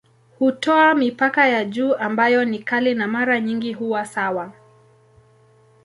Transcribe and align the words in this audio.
Hutoa 0.39 0.95
mipaka 0.95 1.47
ya 1.47 1.65
juu 1.65 1.93
ambayo 1.95 2.45
ni 2.45 2.59
kali 2.59 2.95
na 2.95 3.07
mara 3.07 3.39
nyingi 3.39 3.73
huwa 3.73 4.05
sawa. 4.05 4.53